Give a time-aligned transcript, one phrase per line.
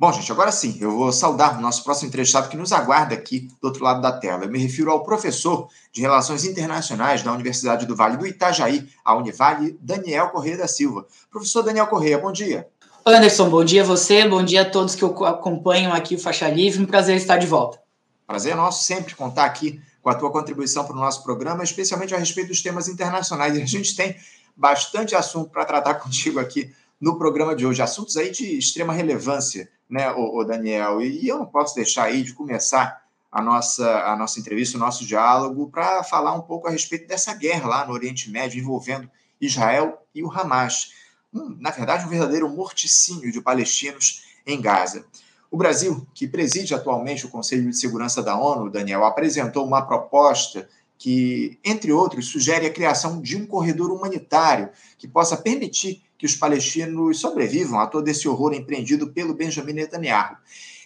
[0.00, 3.50] Bom, gente, agora sim, eu vou saudar o nosso próximo entrevistado que nos aguarda aqui
[3.60, 4.44] do outro lado da tela.
[4.44, 9.14] Eu me refiro ao professor de Relações Internacionais da Universidade do Vale do Itajaí, a
[9.14, 11.06] Univale, Daniel Correia da Silva.
[11.30, 12.66] Professor Daniel Correia, bom dia.
[13.04, 16.82] Anderson, bom dia a você, bom dia a todos que acompanham aqui o Faixa Livre,
[16.82, 17.78] um prazer estar de volta.
[18.26, 22.14] Prazer é nosso sempre contar aqui com a tua contribuição para o nosso programa, especialmente
[22.14, 23.54] a respeito dos temas internacionais.
[23.54, 24.16] E a gente tem
[24.56, 29.68] bastante assunto para tratar contigo aqui no programa de hoje, assuntos aí de extrema relevância
[29.90, 31.02] né, o, o Daniel?
[31.02, 35.04] E, eu não posso deixar aí de começar a nossa, a nossa entrevista, o nosso
[35.04, 40.02] diálogo, para falar um pouco a respeito dessa guerra lá no Oriente Médio envolvendo Israel
[40.14, 40.92] e o Hamas.
[41.32, 45.04] Na verdade, um verdadeiro morticínio de palestinos em Gaza.
[45.50, 50.68] O Brasil, que preside atualmente o Conselho de Segurança da ONU, Daniel, apresentou uma proposta
[50.96, 56.36] que, entre outros, sugere a criação de um corredor humanitário que possa permitir que os
[56.36, 60.36] palestinos sobrevivam a todo esse horror empreendido pelo Benjamin Netanyahu.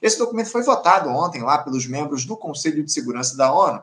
[0.01, 3.83] Esse documento foi votado ontem lá pelos membros do Conselho de Segurança da ONU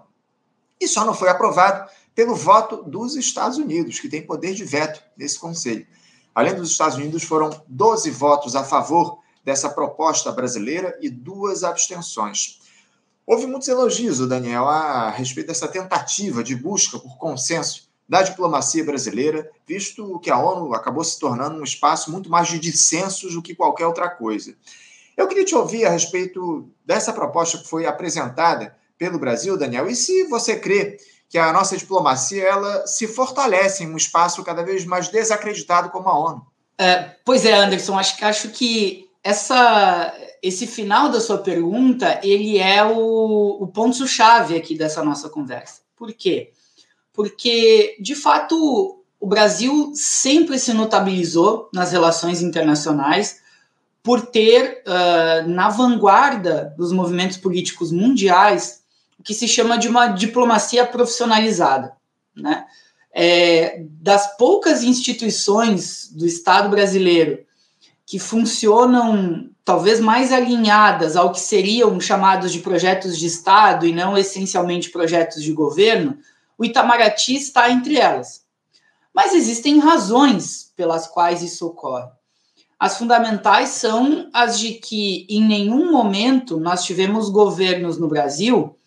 [0.79, 5.03] e só não foi aprovado pelo voto dos Estados Unidos, que tem poder de veto
[5.17, 5.85] nesse conselho.
[6.33, 12.61] Além dos Estados Unidos, foram 12 votos a favor dessa proposta brasileira e duas abstenções.
[13.27, 19.49] Houve muitos elogios, Daniel, a respeito dessa tentativa de busca por consenso da diplomacia brasileira,
[19.65, 23.55] visto que a ONU acabou se tornando um espaço muito mais de dissensos do que
[23.55, 24.55] qualquer outra coisa.
[25.15, 29.95] Eu queria te ouvir a respeito dessa proposta que foi apresentada pelo Brasil, Daniel, e
[29.95, 30.97] se você crê
[31.29, 36.09] que a nossa diplomacia ela se fortalece em um espaço cada vez mais desacreditado como
[36.09, 36.45] a ONU.
[36.77, 42.83] É, pois é, Anderson, acho, acho que essa, esse final da sua pergunta ele é
[42.83, 45.81] o, o ponto-chave aqui dessa nossa conversa.
[45.95, 46.51] Por quê?
[47.13, 53.41] Porque, de fato, o Brasil sempre se notabilizou nas relações internacionais
[54.03, 58.81] por ter uh, na vanguarda dos movimentos políticos mundiais
[59.19, 61.93] o que se chama de uma diplomacia profissionalizada.
[62.35, 62.65] Né?
[63.13, 67.39] É, das poucas instituições do Estado brasileiro
[68.05, 74.17] que funcionam talvez mais alinhadas ao que seriam chamados de projetos de Estado e não
[74.17, 76.17] essencialmente projetos de governo,
[76.61, 78.45] o Itamaraty está entre elas.
[79.11, 82.07] Mas existem razões pelas quais isso ocorre.
[82.79, 88.77] As fundamentais são as de que em nenhum momento nós tivemos governos no Brasil,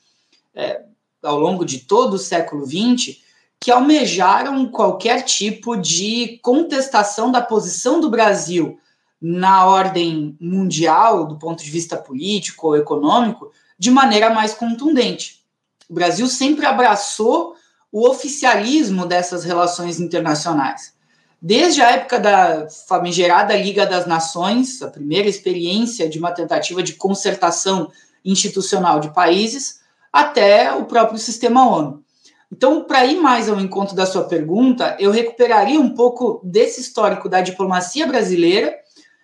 [0.54, 0.84] é,
[1.20, 3.18] ao longo de todo o século XX,
[3.58, 8.78] que almejaram qualquer tipo de contestação da posição do Brasil
[9.20, 15.42] na ordem mundial, do ponto de vista político ou econômico, de maneira mais contundente.
[15.88, 17.56] O Brasil sempre abraçou
[17.94, 20.94] o oficialismo dessas relações internacionais.
[21.40, 26.94] Desde a época da famigerada Liga das Nações, a primeira experiência de uma tentativa de
[26.94, 27.92] concertação
[28.24, 29.78] institucional de países,
[30.12, 32.02] até o próprio sistema ONU.
[32.50, 37.28] Então, para ir mais ao encontro da sua pergunta, eu recuperaria um pouco desse histórico
[37.28, 38.74] da diplomacia brasileira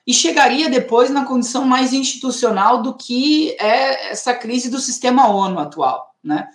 [0.06, 5.58] e chegaria depois na condição mais institucional do que é essa crise do sistema ONU
[5.58, 6.46] atual, né?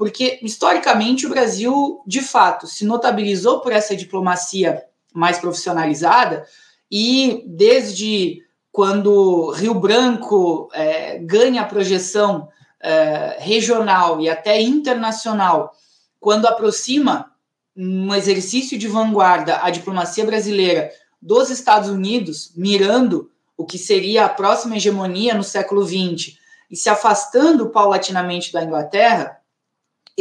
[0.00, 6.46] Porque historicamente o Brasil, de fato, se notabilizou por essa diplomacia mais profissionalizada
[6.90, 12.48] e desde quando Rio Branco é, ganha projeção
[12.80, 15.74] é, regional e até internacional,
[16.18, 17.32] quando aproxima
[17.76, 20.90] um exercício de vanguarda a diplomacia brasileira
[21.20, 26.38] dos Estados Unidos, mirando o que seria a próxima hegemonia no século XX
[26.70, 29.39] e se afastando paulatinamente da Inglaterra,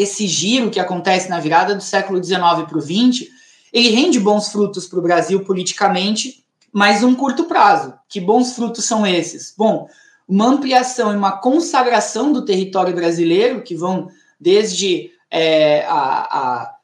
[0.02, 3.28] esse giro que acontece na virada do século XIX para o XX,
[3.72, 7.94] ele rende bons frutos para o Brasil politicamente, mas um curto prazo.
[8.08, 9.54] Que bons frutos são esses?
[9.58, 9.88] Bom,
[10.28, 14.10] uma ampliação e uma consagração do território brasileiro, que vão
[14.40, 15.94] desde é, a,
[16.40, 16.76] a,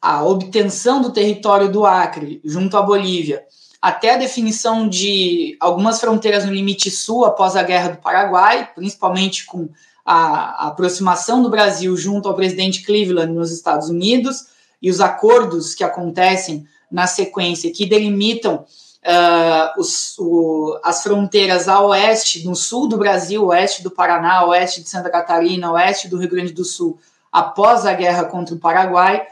[0.00, 3.44] a obtenção do território do Acre junto à Bolívia,
[3.80, 9.46] até a definição de algumas fronteiras no limite sul após a Guerra do Paraguai, principalmente
[9.46, 9.68] com
[10.06, 14.46] a, a aproximação do Brasil junto ao presidente Cleveland nos Estados Unidos
[14.80, 18.64] e os acordos que acontecem na sequência que delimitam
[19.06, 24.80] uh, os, o, as fronteiras a oeste, no sul do Brasil, oeste do Paraná, oeste
[24.80, 26.98] de Santa Catarina, oeste do Rio Grande do Sul,
[27.32, 29.26] após a guerra contra o Paraguai.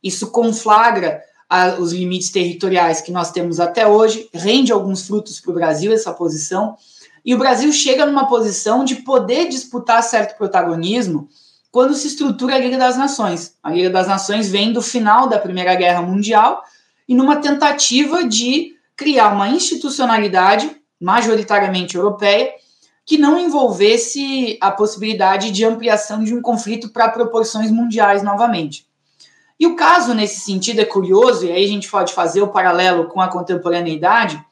[0.00, 5.50] Isso conflagra uh, os limites territoriais que nós temos até hoje, rende alguns frutos para
[5.50, 6.76] o Brasil essa posição,
[7.24, 11.28] e o Brasil chega numa posição de poder disputar certo protagonismo
[11.70, 13.54] quando se estrutura a Liga das Nações.
[13.62, 16.62] A Liga das Nações vem do final da Primeira Guerra Mundial
[17.08, 20.70] e numa tentativa de criar uma institucionalidade
[21.00, 22.52] majoritariamente europeia
[23.06, 28.86] que não envolvesse a possibilidade de ampliação de um conflito para proporções mundiais novamente.
[29.58, 33.08] E o caso, nesse sentido, é curioso, e aí a gente pode fazer o paralelo
[33.08, 34.42] com a contemporaneidade,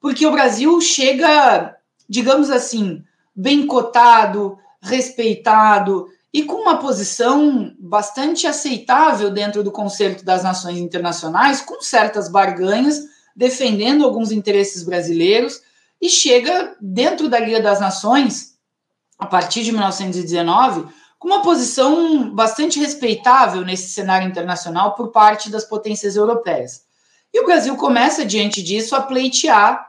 [0.00, 1.75] porque o Brasil chega,
[2.08, 3.02] digamos assim,
[3.34, 11.60] bem cotado, respeitado e com uma posição bastante aceitável dentro do Conselho das Nações Internacionais,
[11.60, 13.00] com certas barganhas,
[13.34, 15.60] defendendo alguns interesses brasileiros,
[16.00, 18.54] e chega dentro da Liga das Nações,
[19.18, 20.86] a partir de 1919,
[21.18, 26.82] com uma posição bastante respeitável nesse cenário internacional por parte das potências europeias.
[27.32, 29.88] E o Brasil começa, diante disso, a pleitear,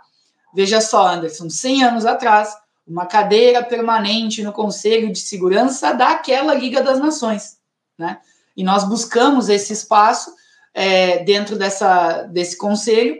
[0.57, 2.51] veja só, Anderson, 100 anos atrás,
[2.87, 7.57] uma cadeira permanente no Conselho de Segurança daquela Liga das Nações.
[7.95, 8.17] Né?
[8.55, 10.33] E nós buscamos esse espaço
[10.73, 13.17] é, dentro dessa, desse conselho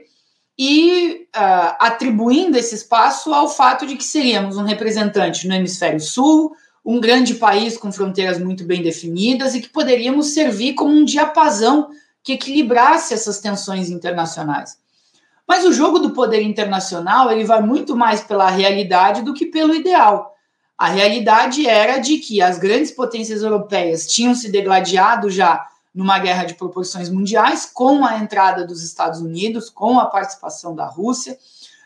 [0.58, 6.56] e uh, atribuindo esse espaço ao fato de que seríamos um representante no hemisfério sul,
[6.84, 11.88] um grande país com fronteiras muito bem definidas e que poderíamos servir como um diapasão
[12.24, 14.80] que equilibrasse essas tensões internacionais.
[15.48, 19.74] Mas o jogo do poder internacional ele vai muito mais pela realidade do que pelo
[19.74, 20.36] ideal.
[20.78, 25.66] A realidade era de que as grandes potências europeias tinham se degladiado já
[25.96, 30.86] numa guerra de proporções mundiais, com a entrada dos Estados Unidos, com a participação da
[30.86, 31.36] Rússia,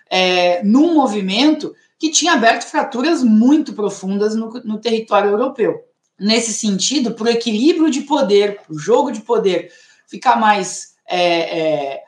[0.10, 5.86] é, num movimento que tinha aberto fraturas muito profundas no, no território europeu.
[6.20, 9.72] Nesse sentido, para o equilíbrio de poder, para o jogo de poder
[10.08, 12.04] ficar mais é, é,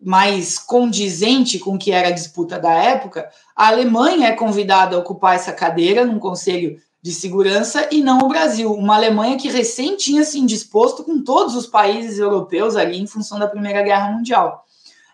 [0.00, 4.98] mais condizente com o que era a disputa da época, a Alemanha é convidada a
[4.98, 8.72] ocupar essa cadeira num conselho de segurança e não o Brasil.
[8.72, 13.38] Uma Alemanha que recém tinha se indisposto com todos os países europeus ali em função
[13.38, 14.64] da Primeira Guerra Mundial.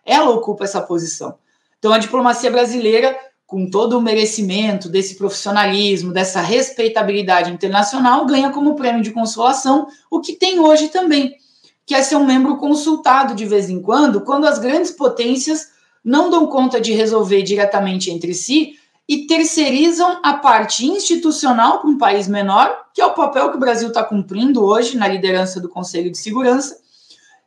[0.04, 1.36] Ela ocupa essa posição.
[1.78, 3.16] Então a diplomacia brasileira,
[3.46, 10.20] com todo o merecimento desse profissionalismo, dessa respeitabilidade internacional, ganha como prêmio de consolação o
[10.20, 11.36] que tem hoje também
[11.86, 15.68] que é ser um membro consultado de vez em quando, quando as grandes potências
[16.04, 18.78] não dão conta de resolver diretamente entre si
[19.08, 23.60] e terceirizam a parte institucional para um país menor, que é o papel que o
[23.60, 26.78] Brasil está cumprindo hoje na liderança do Conselho de Segurança,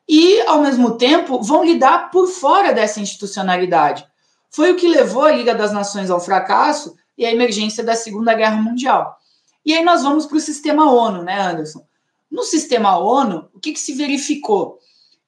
[0.08, 4.08] e, ao mesmo tempo, vão lidar por fora dessa institucionalidade.
[4.50, 8.34] Foi o que levou a Liga das Nações ao fracasso e à emergência da Segunda
[8.34, 9.18] Guerra Mundial.
[9.66, 11.86] E aí nós vamos para o sistema ONU, né, Anderson?
[12.30, 14.80] No sistema ONU, o que, que se verificou?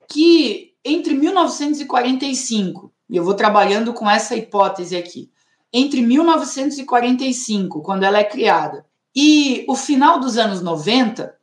[0.07, 5.31] Que entre 1945, e eu vou trabalhando com essa hipótese aqui,
[5.71, 8.85] entre 1945, quando ela é criada,
[9.15, 11.35] e o final dos anos 90,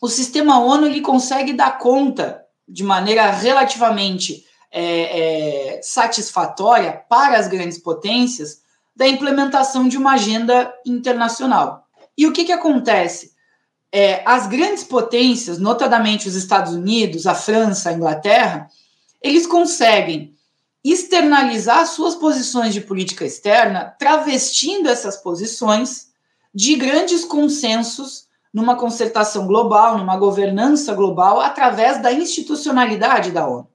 [0.00, 7.48] o sistema ONU ele consegue dar conta de maneira relativamente é, é, satisfatória para as
[7.48, 8.62] grandes potências
[8.94, 11.86] da implementação de uma agenda internacional.
[12.16, 13.32] E o que, que acontece?
[13.92, 18.68] É, as grandes potências, notadamente os Estados Unidos, a França, a Inglaterra,
[19.22, 20.34] eles conseguem
[20.84, 26.08] externalizar suas posições de política externa, travestindo essas posições
[26.54, 33.68] de grandes consensos numa concertação global, numa governança global, através da institucionalidade da ONU.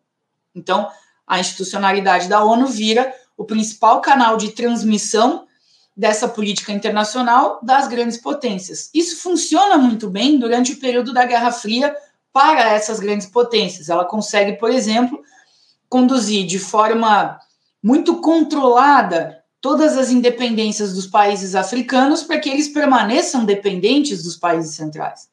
[0.56, 0.90] Então,
[1.28, 5.48] a institucionalidade da ONU vira o principal canal de transmissão
[5.96, 8.90] dessa política internacional das grandes potências.
[8.94, 11.96] Isso funciona muito bem durante o período da Guerra Fria
[12.32, 13.90] para essas grandes potências.
[13.90, 15.22] Ela consegue, por exemplo,
[15.88, 17.40] conduzir de forma
[17.82, 24.76] muito controlada todas as independências dos países africanos para que eles permaneçam dependentes dos países
[24.76, 25.30] centrais.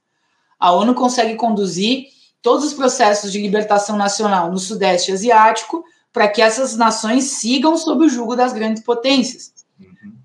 [0.58, 2.08] A ONU consegue conduzir
[2.42, 5.82] todos os processos de libertação nacional no Sudeste Asiático
[6.12, 9.59] para que essas nações sigam sob o jugo das grandes potências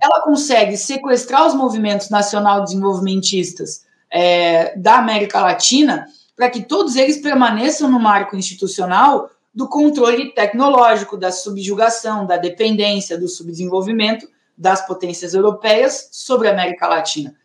[0.01, 7.17] ela consegue sequestrar os movimentos nacional desenvolvimentistas é, da América Latina para que todos eles
[7.17, 14.27] permaneçam no marco institucional do controle tecnológico, da subjugação, da dependência, do subdesenvolvimento
[14.57, 17.35] das potências europeias sobre a América Latina.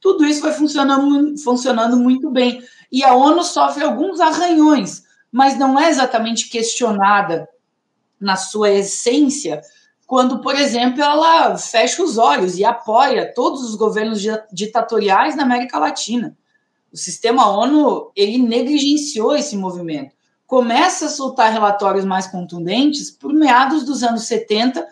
[0.00, 2.62] Tudo isso vai funcionando, funcionando muito bem.
[2.90, 7.48] E a ONU sofre alguns arranhões, mas não é exatamente questionada
[8.20, 9.60] na sua essência
[10.10, 14.20] quando, por exemplo, ela fecha os olhos e apoia todos os governos
[14.52, 16.36] ditatoriais na América Latina.
[16.92, 20.12] O sistema ONU ele negligenciou esse movimento.
[20.48, 24.84] Começa a soltar relatórios mais contundentes por meados dos anos 70,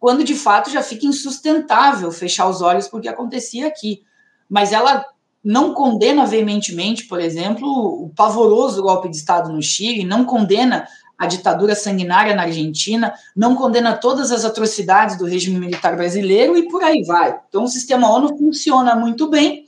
[0.00, 4.02] quando de fato já fica insustentável fechar os olhos porque acontecia aqui.
[4.48, 5.04] Mas ela
[5.44, 10.88] não condena veementemente, por exemplo, o pavoroso golpe de Estado no Chile, não condena
[11.22, 16.68] a ditadura sanguinária na Argentina, não condena todas as atrocidades do regime militar brasileiro e
[16.68, 17.38] por aí vai.
[17.48, 19.64] Então, o sistema ONU funciona muito bem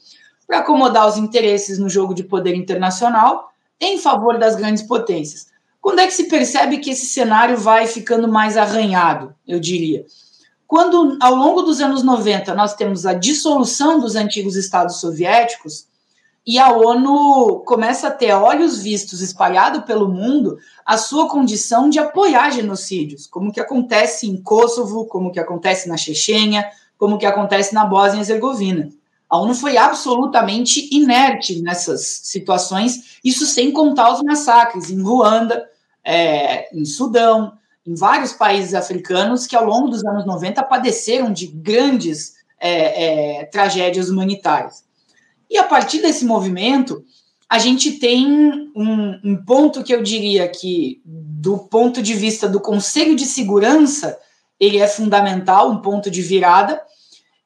[0.49, 5.47] para acomodar os interesses no jogo de poder internacional em favor das grandes potências.
[5.81, 10.05] Quando é que se percebe que esse cenário vai ficando mais arranhado, eu diria?
[10.67, 15.87] Quando, ao longo dos anos 90, nós temos a dissolução dos antigos estados soviéticos
[16.47, 21.99] e a ONU começa a ter olhos vistos espalhado pelo mundo a sua condição de
[21.99, 27.73] apoiar genocídios, como que acontece em Kosovo, como que acontece na Chechênia, como que acontece
[27.73, 28.91] na Bósnia e Herzegovina.
[29.29, 35.67] A ONU foi absolutamente inerte nessas situações, isso sem contar os massacres em Ruanda,
[36.05, 37.55] é, em Sudão,
[37.87, 43.45] em vários países africanos que ao longo dos anos 90 padeceram de grandes é, é,
[43.47, 44.85] tragédias humanitárias.
[45.51, 47.05] E a partir desse movimento,
[47.49, 48.27] a gente tem
[48.75, 54.19] um, um, ponto que eu diria que, do ponto de vista do Conselho de Segurança,
[54.59, 56.81] ele é fundamental, um ponto de virada,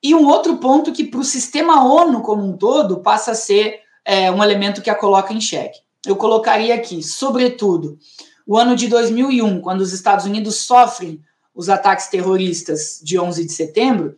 [0.02, 3.80] e um outro ponto que, para o sistema ONU como um todo, passa a ser
[4.04, 5.80] é, um elemento que a coloca em xeque.
[6.06, 7.98] Eu colocaria aqui, sobretudo,
[8.46, 11.20] o ano de 2001, quando os Estados Unidos sofrem
[11.54, 14.16] os ataques terroristas de 11 de setembro,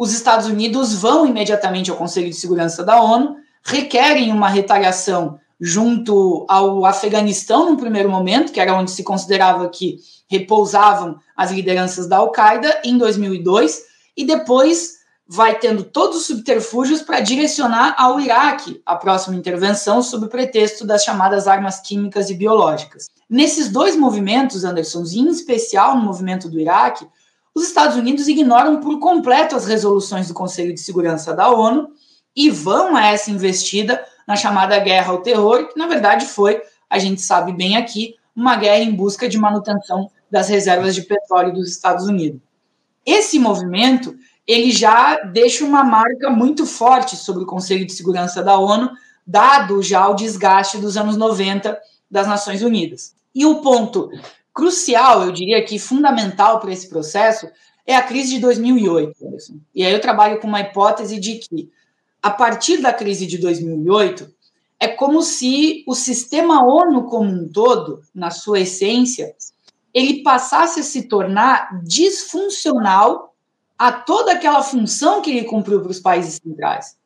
[0.00, 6.46] os Estados Unidos vão imediatamente ao Conselho de Segurança da ONU, requerem uma retaliação junto
[6.48, 12.16] ao Afeganistão, no primeiro momento, que era onde se considerava que repousavam as lideranças da
[12.16, 13.82] Al-Qaeda, em 2002,
[14.16, 20.24] e depois vai tendo todos os subterfúgios para direcionar ao Iraque a próxima intervenção sob
[20.24, 23.10] o pretexto das chamadas armas químicas e biológicas.
[23.28, 27.06] Nesses dois movimentos, Anderson, em especial no movimento do Iraque,
[27.54, 31.88] os Estados Unidos ignoram por completo as resoluções do Conselho de Segurança da ONU
[32.34, 36.98] e vão a essa investida na chamada guerra ao terror, que na verdade foi, a
[36.98, 41.68] gente sabe bem aqui, uma guerra em busca de manutenção das reservas de petróleo dos
[41.68, 42.40] Estados Unidos.
[43.04, 44.14] Esse movimento
[44.46, 48.90] ele já deixa uma marca muito forte sobre o Conselho de Segurança da ONU,
[49.26, 51.78] dado já o desgaste dos anos 90
[52.10, 53.14] das Nações Unidas.
[53.34, 54.10] E o ponto
[54.60, 57.48] crucial, eu diria que fundamental para esse processo,
[57.86, 59.16] é a crise de 2008.
[59.74, 61.70] E aí eu trabalho com uma hipótese de que,
[62.22, 64.30] a partir da crise de 2008,
[64.78, 69.34] é como se o sistema ONU como um todo, na sua essência,
[69.94, 73.34] ele passasse a se tornar disfuncional
[73.78, 76.98] a toda aquela função que ele cumpriu para os países centrais.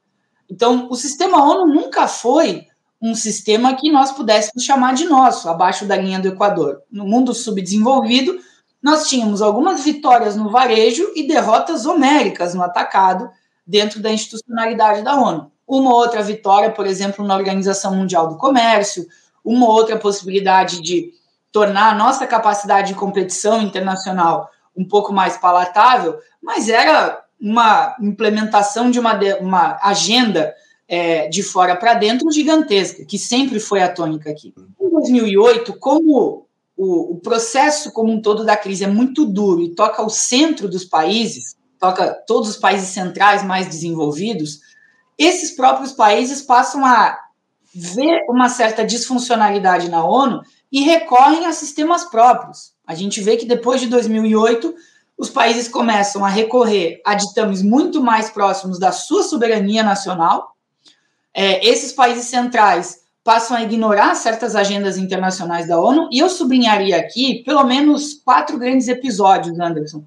[0.51, 2.67] Então, o sistema ONU nunca foi
[3.05, 6.81] um sistema que nós pudéssemos chamar de nosso, abaixo da linha do Equador.
[6.91, 8.39] No mundo subdesenvolvido,
[8.83, 13.31] nós tínhamos algumas vitórias no varejo e derrotas homéricas no atacado
[13.67, 15.53] dentro da institucionalidade da ONU.
[15.69, 19.07] Uma outra vitória, por exemplo, na Organização Mundial do Comércio,
[19.45, 21.13] uma outra possibilidade de
[21.53, 28.91] tornar a nossa capacidade de competição internacional um pouco mais palatável, mas era uma implementação
[28.91, 30.55] de uma, uma agenda
[30.89, 34.55] é, de fora para dentro gigantesca, que sempre foi a tônica aqui.
[34.81, 39.75] Em 2008, como o, o, processo como um todo da crise é muito duro e
[39.75, 44.61] toca o centro dos países, toca todos os países centrais mais desenvolvidos,
[45.19, 47.19] esses próprios países passam a
[47.75, 52.73] ver uma certa disfuncionalidade na ONU e recorrem a sistemas próprios.
[52.87, 54.75] A gente vê que depois de 2008,
[55.17, 60.54] os países começam a recorrer a ditames muito mais próximos da sua soberania nacional.
[61.35, 66.97] É, esses países centrais passam a ignorar certas agendas internacionais da ONU, e eu sublinharia
[66.97, 70.05] aqui pelo menos quatro grandes episódios, Anderson,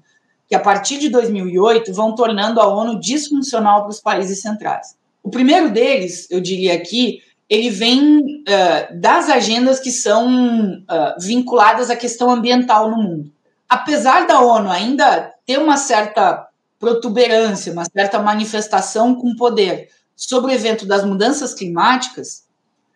[0.48, 4.96] que a partir de 2008 vão tornando a ONU disfuncional para os países centrais.
[5.22, 7.20] O primeiro deles, eu diria aqui,
[7.50, 13.32] ele vem uh, das agendas que são uh, vinculadas à questão ambiental no mundo.
[13.68, 16.46] Apesar da ONU ainda ter uma certa
[16.78, 22.42] protuberância, uma certa manifestação com poder sobre o evento das mudanças climáticas,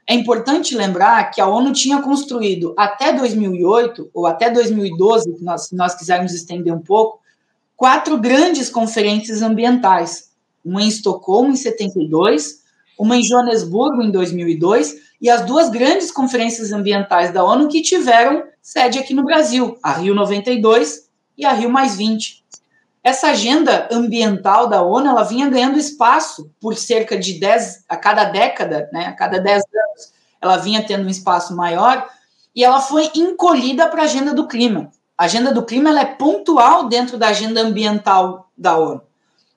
[0.09, 5.71] é importante lembrar que a ONU tinha construído até 2008 ou até 2012, se nós,
[5.71, 7.21] nós quisermos estender um pouco,
[7.76, 10.33] quatro grandes conferências ambientais.
[10.64, 12.62] Uma em Estocolmo, em 72,
[12.99, 18.43] uma em Joanesburgo em 2002 e as duas grandes conferências ambientais da ONU que tiveram
[18.61, 22.42] sede aqui no Brasil, a Rio 92 e a Rio mais 20.
[23.03, 28.25] Essa agenda ambiental da ONU, ela vinha ganhando espaço por cerca de 10 a cada
[28.25, 32.09] década, né, a cada 10 anos, ela vinha tendo um espaço maior
[32.55, 34.91] e ela foi encolhida para a agenda do clima.
[35.19, 39.03] A agenda do clima ela é pontual dentro da agenda ambiental da ONU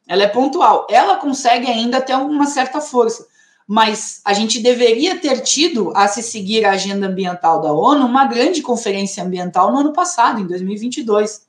[0.08, 0.88] ela é pontual.
[0.90, 3.28] Ela consegue ainda ter uma certa força.
[3.68, 8.26] mas a gente deveria ter tido, a se seguir a agenda ambiental da ONU, uma
[8.26, 11.45] grande conferência ambiental no ano passado, em 2022.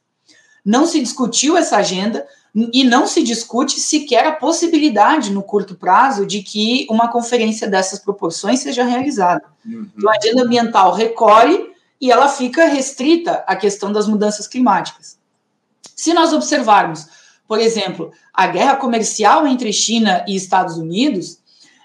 [0.66, 2.26] Não se discutiu essa agenda
[2.72, 8.00] e não se discute sequer a possibilidade, no curto prazo, de que uma conferência dessas
[8.00, 9.44] proporções seja realizada.
[9.64, 9.88] Uhum.
[9.96, 11.70] Então, a agenda ambiental recolhe
[12.00, 15.16] e ela fica restrita à questão das mudanças climáticas.
[15.94, 17.06] Se nós observarmos,
[17.46, 21.38] por exemplo, a guerra comercial entre China e Estados Unidos,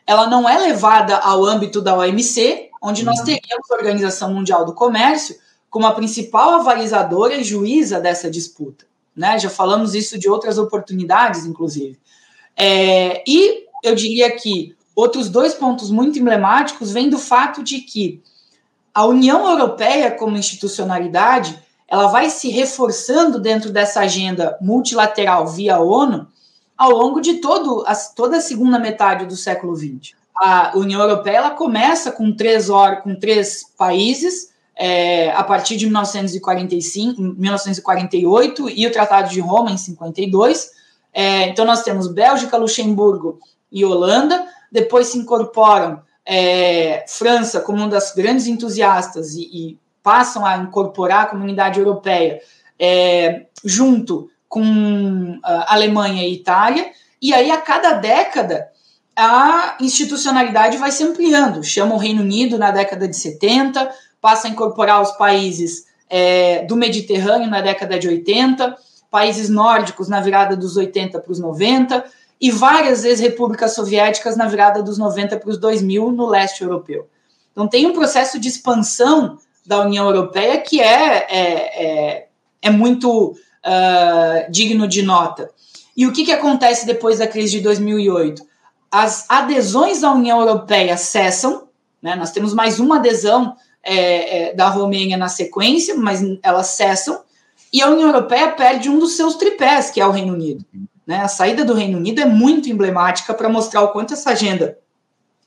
[0.07, 3.25] ela não é levada ao âmbito da OMC, onde nós uhum.
[3.25, 5.35] teríamos a Organização Mundial do Comércio
[5.71, 8.85] como a principal avalizadora e juíza dessa disputa.
[9.15, 9.39] Né?
[9.39, 11.97] Já falamos isso de outras oportunidades, inclusive.
[12.57, 18.21] É, e eu diria que outros dois pontos muito emblemáticos vêm do fato de que
[18.93, 26.27] a União Europeia, como institucionalidade, ela vai se reforçando dentro dessa agenda multilateral via ONU
[26.77, 30.15] ao longo de todo a, toda a segunda metade do século XX.
[30.35, 32.67] A União Europeia ela começa com três,
[33.03, 34.50] com três países,
[34.83, 40.71] é, a partir de 1945, 1948 e o Tratado de Roma em 52.
[41.13, 43.37] É, então nós temos Bélgica, Luxemburgo
[43.71, 44.43] e Holanda.
[44.71, 51.25] Depois se incorporam é, França como uma das grandes entusiastas e, e, passam a incorporar
[51.25, 52.41] a comunidade europeia
[52.79, 56.89] é, junto com a Alemanha e Itália,
[57.21, 58.67] e aí a cada década
[59.15, 61.63] a institucionalidade vai se ampliando.
[61.63, 66.77] Chama o Reino Unido na década de 70, passa a incorporar os países é, do
[66.77, 68.77] Mediterrâneo na década de 80,
[69.09, 72.05] países nórdicos na virada dos 80 para os 90,
[72.39, 77.07] e várias vezes repúblicas soviéticas na virada dos 90 para os 2000 no leste europeu.
[77.51, 82.27] Então tem um processo de expansão da União Europeia que é, é, é,
[82.61, 85.49] é muito uh, digno de nota.
[85.95, 88.41] E o que, que acontece depois da crise de 2008?
[88.89, 91.67] As adesões à União Europeia cessam,
[92.01, 92.15] né?
[92.15, 97.21] nós temos mais uma adesão é, é, da Romênia na sequência, mas elas cessam,
[97.73, 100.65] e a União Europeia perde um dos seus tripés, que é o Reino Unido.
[101.07, 101.21] Né?
[101.21, 104.77] A saída do Reino Unido é muito emblemática para mostrar o quanto essa agenda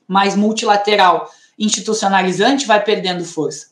[0.07, 3.67] mais multilateral, institucionalizante, vai perdendo força.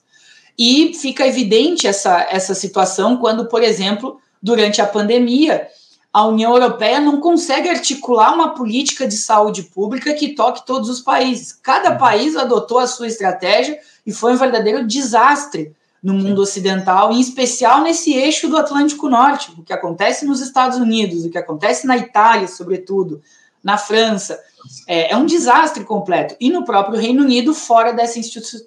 [0.58, 5.68] E fica evidente essa, essa situação quando, por exemplo, durante a pandemia,
[6.14, 11.02] a União Europeia não consegue articular uma política de saúde pública que toque todos os
[11.02, 11.52] países.
[11.52, 11.98] Cada uhum.
[11.98, 17.82] país adotou a sua estratégia e foi um verdadeiro desastre no mundo ocidental, em especial
[17.82, 21.98] nesse eixo do Atlântico Norte, o que acontece nos Estados Unidos, o que acontece na
[21.98, 23.22] Itália, sobretudo,
[23.64, 24.38] na França.
[24.86, 26.36] É, é um desastre completo.
[26.40, 28.20] E no próprio Reino Unido, fora dessa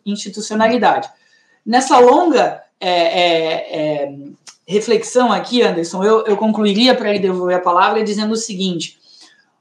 [0.04, 1.08] institucionalidade.
[1.64, 4.12] Nessa longa é, é, é
[4.66, 8.98] reflexão aqui, Anderson, eu, eu concluiria para ele devolver a palavra dizendo o seguinte: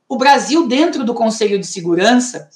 [0.07, 2.49] o Brasil, dentro do Conselho de Segurança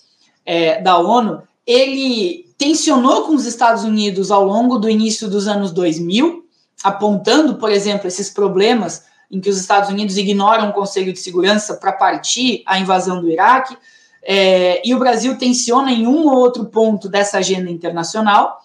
[0.45, 5.71] é, da ONU, ele tensionou com os Estados Unidos ao longo do início dos anos
[5.71, 6.45] 2000,
[6.83, 11.75] apontando, por exemplo, esses problemas em que os Estados Unidos ignoram o Conselho de Segurança
[11.75, 13.77] para partir a invasão do Iraque,
[14.23, 18.59] é, e o Brasil tensiona em um ou outro ponto dessa agenda internacional.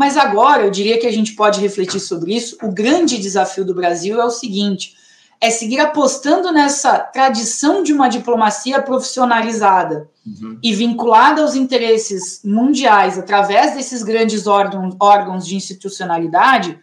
[0.00, 2.56] Mas agora, eu diria que a gente pode refletir sobre isso.
[2.62, 4.96] O grande desafio do Brasil é o seguinte:
[5.38, 10.58] é seguir apostando nessa tradição de uma diplomacia profissionalizada uhum.
[10.62, 16.78] e vinculada aos interesses mundiais através desses grandes órgãos, órgãos de institucionalidade,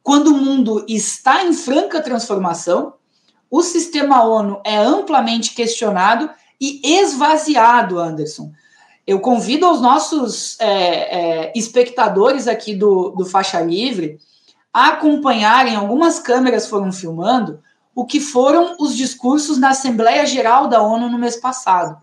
[0.00, 2.94] quando o mundo está em franca transformação,
[3.50, 6.30] o sistema ONU é amplamente questionado
[6.60, 8.52] e esvaziado, Anderson.
[9.06, 10.68] Eu convido os nossos é,
[11.46, 14.18] é, espectadores aqui do, do Faixa Livre
[14.72, 17.60] a acompanharem, algumas câmeras foram filmando,
[17.94, 21.96] o que foram os discursos na Assembleia Geral da ONU no mês passado.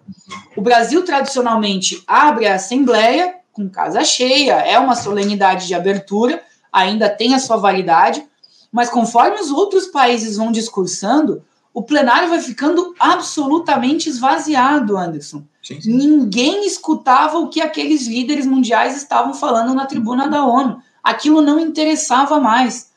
[0.56, 7.08] O Brasil tradicionalmente abre a Assembleia com casa cheia, é uma solenidade de abertura, ainda
[7.08, 8.28] tem a sua validade,
[8.72, 15.44] mas conforme os outros países vão discursando, o plenário vai ficando absolutamente esvaziado, Anderson.
[15.64, 15.96] Sim, sim.
[15.96, 20.82] Ninguém escutava o que aqueles líderes mundiais estavam falando na tribuna da ONU.
[21.02, 22.92] Aquilo não interessava mais.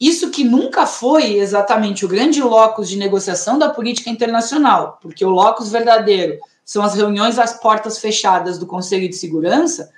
[0.00, 5.30] Isso que nunca foi exatamente o grande locus de negociação da política internacional, porque o
[5.30, 9.90] locus verdadeiro são as reuniões às portas fechadas do Conselho de Segurança,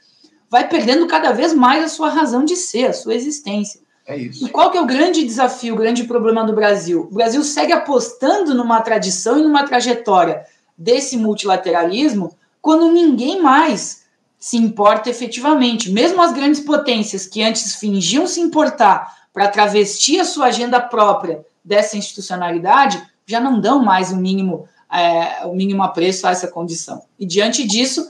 [0.51, 3.81] vai perdendo cada vez mais a sua razão de ser, a sua existência.
[4.07, 4.47] É isso.
[4.47, 7.09] E qual que é o grande desafio, o grande problema do Brasil?
[7.11, 10.45] O Brasil segue apostando numa tradição e numa trajetória
[10.77, 14.05] desse multilateralismo quando ninguém mais
[14.39, 15.91] se importa efetivamente.
[15.91, 21.45] Mesmo as grandes potências que antes fingiam se importar para travestir a sua agenda própria
[21.65, 27.03] dessa institucionalidade, já não dão mais o mínimo é, o mínimo apreço a essa condição.
[27.19, 28.07] E diante disso,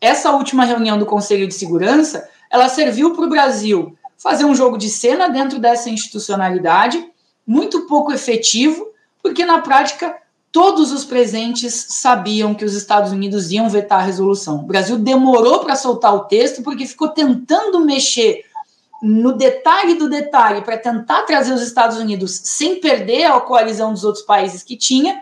[0.00, 4.78] essa última reunião do Conselho de Segurança, ela serviu para o Brasil fazer um jogo
[4.78, 7.06] de cena dentro dessa institucionalidade,
[7.46, 8.86] muito pouco efetivo,
[9.22, 10.16] porque na prática
[10.54, 14.60] todos os presentes sabiam que os Estados Unidos iam vetar a resolução.
[14.60, 18.44] O Brasil demorou para soltar o texto porque ficou tentando mexer
[19.02, 24.04] no detalhe do detalhe para tentar trazer os Estados Unidos sem perder a coalizão dos
[24.04, 25.20] outros países que tinha,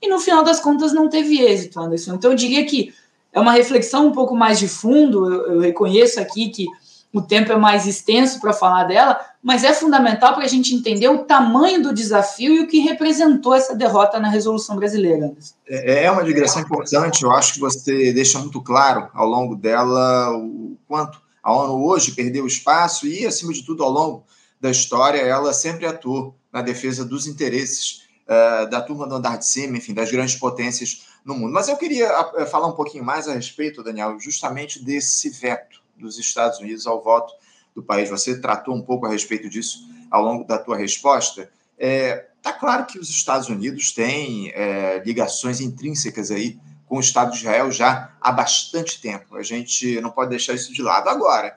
[0.00, 2.14] e no final das contas não teve êxito, Anderson.
[2.14, 2.94] Então eu diria que
[3.32, 6.68] é uma reflexão um pouco mais de fundo, eu, eu reconheço aqui que
[7.12, 11.08] o tempo é mais extenso para falar dela, mas é fundamental para a gente entender
[11.08, 15.32] o tamanho do desafio e o que representou essa derrota na resolução brasileira.
[15.66, 20.36] É, é uma digressão importante, eu acho que você deixa muito claro ao longo dela
[20.36, 24.24] o quanto a ONU hoje perdeu espaço e, acima de tudo, ao longo
[24.60, 29.46] da história, ela sempre atuou na defesa dos interesses uh, da turma do andar de
[29.46, 31.52] cima, enfim, das grandes potências no mundo.
[31.52, 36.18] Mas eu queria uh, falar um pouquinho mais a respeito, Daniel, justamente desse veto dos
[36.18, 37.32] Estados Unidos ao voto
[37.80, 38.08] do país.
[38.10, 41.50] Você tratou um pouco a respeito disso ao longo da tua resposta.
[41.78, 47.32] É, tá claro que os Estados Unidos têm é, ligações intrínsecas aí com o Estado
[47.32, 49.36] de Israel já há bastante tempo.
[49.36, 51.08] A gente não pode deixar isso de lado.
[51.08, 51.54] Agora,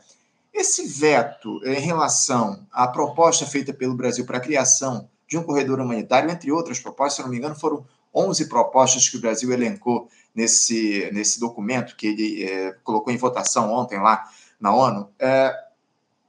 [0.53, 5.79] esse veto em relação à proposta feita pelo Brasil para a criação de um corredor
[5.79, 10.09] humanitário, entre outras propostas, se não me engano, foram 11 propostas que o Brasil elencou
[10.35, 14.29] nesse, nesse documento que ele é, colocou em votação ontem lá
[14.59, 15.09] na ONU.
[15.17, 15.55] É,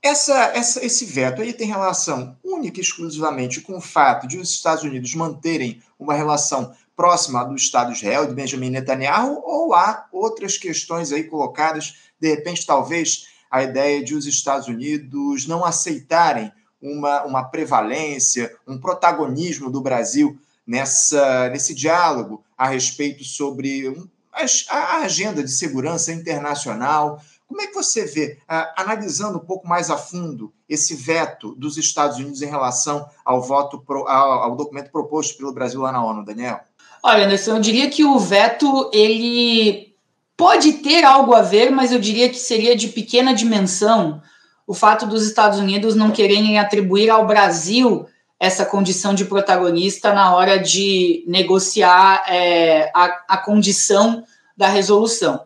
[0.03, 4.51] essa, essa, esse veto aí tem relação única e exclusivamente com o fato de os
[4.51, 10.07] Estados Unidos manterem uma relação próxima do Estado de Israel, de Benjamin Netanyahu, ou há
[10.13, 16.53] outras questões aí colocadas, de repente, talvez, a ideia de os Estados Unidos não aceitarem
[16.81, 24.77] uma, uma prevalência, um protagonismo do Brasil nessa, nesse diálogo a respeito sobre um, a,
[24.77, 27.23] a, agenda de segurança internacional.
[27.53, 31.77] Como é que você vê, uh, analisando um pouco mais a fundo, esse veto dos
[31.77, 36.03] Estados Unidos em relação ao voto pro, ao, ao documento proposto pelo Brasil lá na
[36.03, 36.61] ONU, Daniel?
[37.03, 39.95] Olha, Anderson, eu diria que o veto ele
[40.35, 44.23] pode ter algo a ver, mas eu diria que seria de pequena dimensão
[44.67, 48.07] o fato dos Estados Unidos não quererem atribuir ao Brasil
[48.41, 54.25] essa condição de protagonista na hora de negociar é, a, a condição
[54.57, 55.45] da resolução.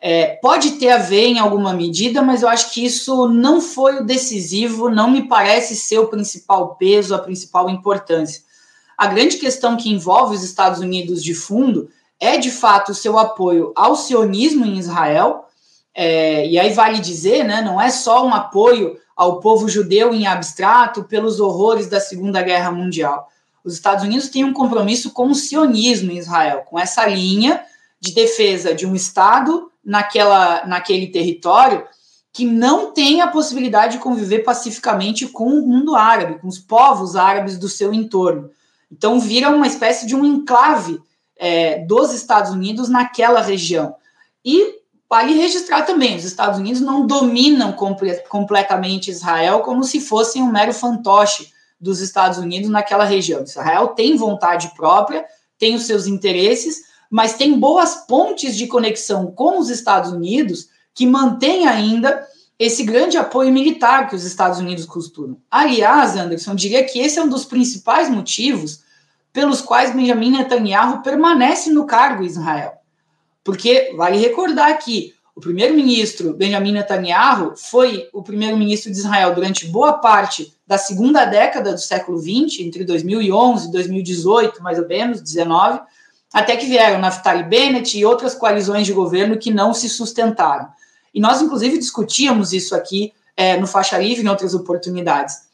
[0.00, 4.00] É, pode ter a ver em alguma medida, mas eu acho que isso não foi
[4.00, 8.42] o decisivo, não me parece ser o principal peso, a principal importância.
[8.98, 11.88] A grande questão que envolve os Estados Unidos de fundo
[12.20, 15.46] é, de fato, o seu apoio ao sionismo em Israel.
[15.94, 20.26] É, e aí vale dizer, né, não é só um apoio ao povo judeu em
[20.26, 23.28] abstrato pelos horrores da Segunda Guerra Mundial.
[23.64, 27.62] Os Estados Unidos têm um compromisso com o sionismo em Israel, com essa linha
[28.00, 31.86] de defesa de um Estado naquela, naquele território
[32.32, 37.14] que não tem a possibilidade de conviver pacificamente com o mundo árabe, com os povos
[37.14, 38.50] árabes do seu entorno.
[38.90, 41.00] Então, vira uma espécie de um enclave
[41.36, 43.94] é, dos Estados Unidos naquela região.
[44.44, 50.42] E vale registrar também: os Estados Unidos não dominam comple completamente Israel como se fossem
[50.42, 53.44] um mero fantoche dos Estados Unidos naquela região.
[53.44, 55.24] Israel tem vontade própria,
[55.58, 56.82] tem os seus interesses,
[57.14, 62.26] mas tem boas pontes de conexão com os Estados Unidos que mantém ainda
[62.58, 65.36] esse grande apoio militar que os Estados Unidos costumam.
[65.48, 68.80] Aliás, Anderson, diria que esse é um dos principais motivos
[69.32, 72.72] pelos quais Benjamin Netanyahu permanece no cargo em Israel.
[73.44, 79.92] Porque vale recordar que o primeiro-ministro Benjamin Netanyahu foi o primeiro-ministro de Israel durante boa
[79.92, 85.78] parte da segunda década do século XX, entre 2011 e 2018, mais ou menos, 19,
[86.34, 90.68] até que vieram Naftali Bennett e outras coalizões de governo que não se sustentaram.
[91.14, 95.44] E nós, inclusive, discutíamos isso aqui é, no Faixa Livre em outras oportunidades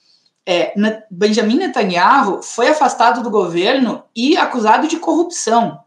[0.47, 0.75] é,
[1.11, 5.81] Benjamin Netanyahu foi afastado do governo e acusado de corrupção.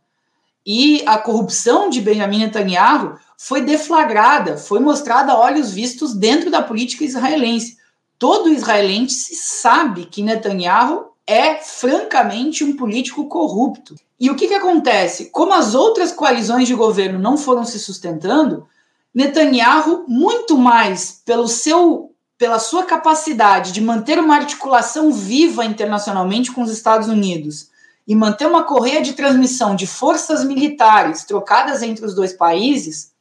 [0.65, 6.61] E a corrupção de Benjamin Netanyahu foi deflagrada, foi mostrada a olhos vistos dentro da
[6.61, 7.77] política israelense.
[8.17, 13.95] Todo israelense sabe que Netanyahu é francamente um político corrupto.
[14.19, 15.29] E o que, que acontece?
[15.31, 18.67] Como as outras coalizões de governo não foram se sustentando,
[19.13, 26.61] Netanyahu, muito mais pelo seu pela sua capacidade de manter uma articulação viva internacionalmente com
[26.61, 27.69] os Estados Unidos
[28.05, 33.13] e manter uma correia de transmissão de forças militares trocadas entre os dois países,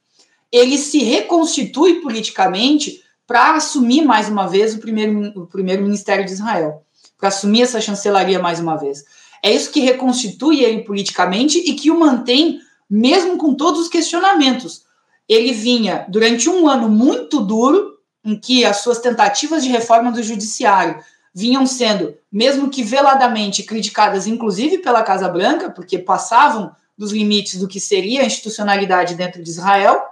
[0.50, 6.32] ele se reconstitui politicamente para assumir mais uma vez o primeiro, o primeiro ministério de
[6.32, 6.82] Israel,
[7.22, 9.04] para assumir essa chancelaria mais uma vez.
[9.40, 12.58] É isso que reconstitui ele politicamente e que o mantém,
[12.90, 14.82] mesmo com todos os questionamentos.
[15.28, 20.20] Ele vinha durante um ano muito duro, em que as suas tentativas de reforma do
[20.20, 21.00] judiciário
[21.32, 27.68] vinham sendo, mesmo que veladamente, criticadas, inclusive pela Casa Branca, porque passavam dos limites do
[27.68, 30.02] que seria a institucionalidade dentro de Israel.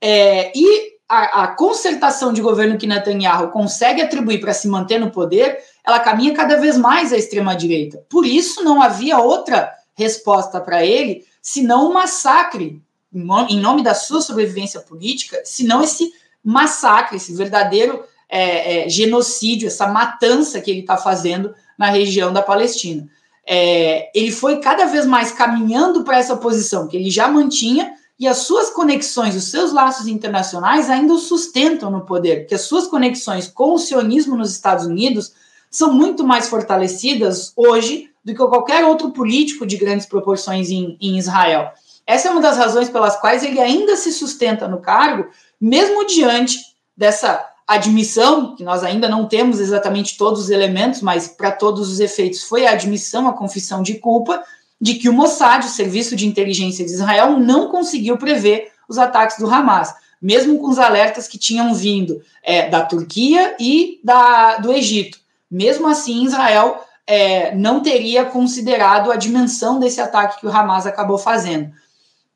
[0.00, 5.10] É, e a, a, concertação de governo que Netanyahu consegue atribuir para se manter no
[5.10, 8.04] poder, ela caminha cada vez mais à extrema-direita.
[8.10, 14.20] Por isso, não havia outra resposta para ele senão um massacre, em nome da sua
[14.20, 16.12] sobrevivência política, senão esse
[16.44, 22.42] massacre, esse verdadeiro é, é, genocídio, essa matança que ele está fazendo na região da
[22.42, 23.08] Palestina.
[23.46, 28.26] É, ele foi cada vez mais caminhando para essa posição que ele já mantinha, e
[28.26, 32.86] as suas conexões, os seus laços internacionais ainda o sustentam no poder, porque as suas
[32.86, 35.32] conexões com o sionismo nos Estados Unidos
[35.70, 41.16] são muito mais fortalecidas hoje do que qualquer outro político de grandes proporções em, em
[41.16, 41.70] Israel.
[42.06, 45.28] Essa é uma das razões pelas quais ele ainda se sustenta no cargo,
[45.60, 46.58] mesmo diante
[46.96, 52.00] dessa admissão, que nós ainda não temos exatamente todos os elementos, mas para todos os
[52.00, 54.42] efeitos foi a admissão, a confissão de culpa,
[54.80, 59.38] de que o Mossad, o Serviço de Inteligência de Israel, não conseguiu prever os ataques
[59.38, 64.72] do Hamas, mesmo com os alertas que tinham vindo é, da Turquia e da, do
[64.72, 65.18] Egito.
[65.50, 71.18] Mesmo assim, Israel é, não teria considerado a dimensão desse ataque que o Hamas acabou
[71.18, 71.70] fazendo.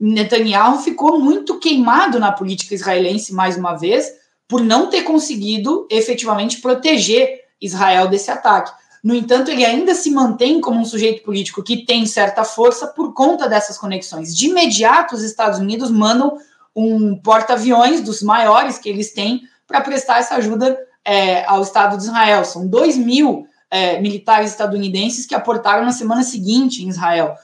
[0.00, 4.10] Netanyahu ficou muito queimado na política israelense, mais uma vez,
[4.48, 8.72] por não ter conseguido efetivamente proteger Israel desse ataque.
[9.02, 13.12] No entanto, ele ainda se mantém como um sujeito político que tem certa força por
[13.12, 14.36] conta dessas conexões.
[14.36, 16.38] De imediato, os Estados Unidos mandam
[16.74, 22.04] um porta-aviões dos maiores que eles têm para prestar essa ajuda é, ao Estado de
[22.04, 22.44] Israel.
[22.44, 27.34] São 2 mil é, militares estadunidenses que aportaram na semana seguinte em Israel.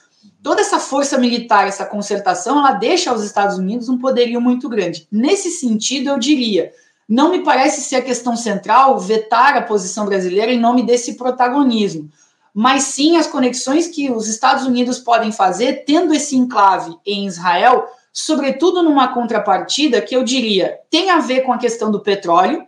[0.42, 5.08] Toda essa força militar, essa concertação, ela deixa aos Estados Unidos um poderio muito grande.
[5.10, 6.70] Nesse sentido, eu diria
[7.08, 12.10] não me parece ser a questão central vetar a posição brasileira em nome desse protagonismo,
[12.52, 17.86] mas sim as conexões que os Estados Unidos podem fazer tendo esse enclave em Israel,
[18.12, 22.66] sobretudo numa contrapartida que eu diria tem a ver com a questão do petróleo,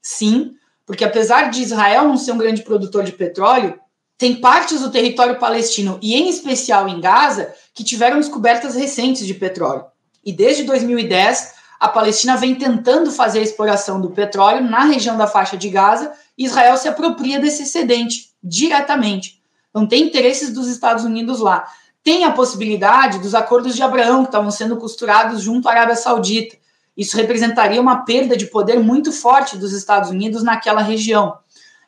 [0.00, 0.52] sim,
[0.86, 3.78] porque apesar de Israel não ser um grande produtor de petróleo,
[4.16, 9.34] tem partes do território palestino, e em especial em Gaza, que tiveram descobertas recentes de
[9.34, 9.84] petróleo.
[10.24, 15.26] E desde 2010, a Palestina vem tentando fazer a exploração do petróleo na região da
[15.26, 19.42] faixa de Gaza e Israel se apropria desse excedente diretamente.
[19.74, 21.66] Não tem interesses dos Estados Unidos lá.
[22.04, 26.56] Tem a possibilidade dos acordos de Abraão que estavam sendo costurados junto à Arábia Saudita.
[26.96, 31.36] Isso representaria uma perda de poder muito forte dos Estados Unidos naquela região.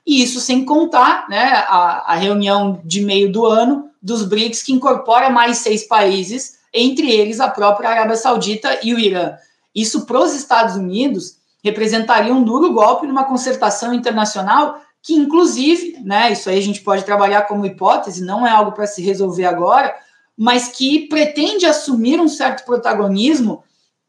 [0.05, 4.73] E isso sem contar né, a, a reunião de meio do ano dos BRICS, que
[4.73, 9.35] incorpora mais seis países, entre eles a própria Arábia Saudita e o Irã.
[9.75, 16.33] Isso para os Estados Unidos representaria um duro golpe numa concertação internacional que, inclusive, né,
[16.33, 19.95] isso aí a gente pode trabalhar como hipótese, não é algo para se resolver agora,
[20.37, 23.63] mas que pretende assumir um certo protagonismo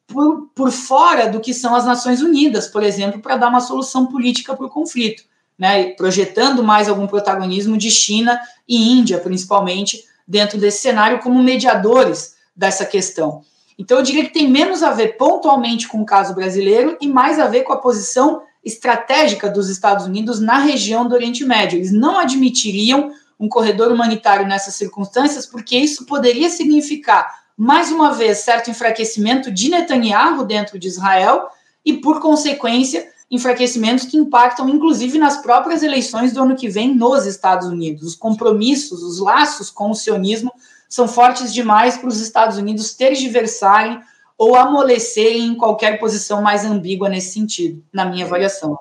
[0.08, 4.06] por, por fora do que são as Nações Unidas, por exemplo, para dar uma solução
[4.06, 5.24] política para o conflito,
[5.58, 12.36] né, projetando mais algum protagonismo de China e Índia, principalmente, dentro desse cenário como mediadores
[12.56, 13.44] dessa questão.
[13.78, 17.40] Então, eu diria que tem menos a ver pontualmente com o caso brasileiro e mais
[17.40, 21.78] a ver com a posição estratégica dos Estados Unidos na região do Oriente Médio.
[21.78, 28.40] Eles não admitiriam um corredor humanitário nessas circunstâncias, porque isso poderia significar, mais uma vez,
[28.40, 31.50] certo enfraquecimento de Netanyahu dentro de Israel
[31.86, 37.26] e, por consequência, enfraquecimentos que impactam, inclusive, nas próprias eleições do ano que vem nos
[37.26, 38.04] Estados Unidos.
[38.04, 40.52] Os compromissos, os laços com o sionismo
[40.88, 44.02] são fortes demais para os Estados Unidos tergiversarem
[44.38, 48.78] ou amolecerem em qualquer posição mais ambígua nesse sentido, na minha avaliação.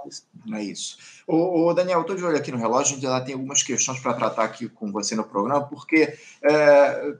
[0.52, 0.96] É isso.
[1.26, 4.68] O, Daniel, estou de olho aqui no relógio, já tem algumas questões para tratar aqui
[4.68, 7.14] com você no programa, porque é,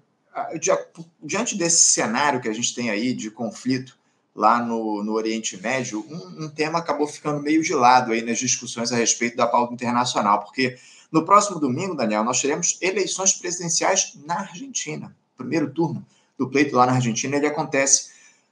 [1.23, 3.97] diante desse cenário que a gente tem aí de conflito
[4.35, 8.39] lá no, no Oriente Médio, um, um tema acabou ficando meio de lado aí nas
[8.39, 10.77] discussões a respeito da pauta internacional, porque
[11.15, 15.15] no próximo domingo, Daniel, nós teremos eleições presidenciais na Argentina.
[15.35, 16.05] O primeiro turno
[16.37, 18.11] do pleito lá na Argentina ele acontece